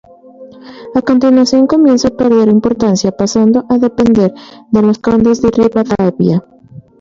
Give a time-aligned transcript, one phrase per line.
[0.95, 4.33] A continuación comienza a perder importancia pasando a depender
[4.73, 6.43] de los Condes de Ribadavia.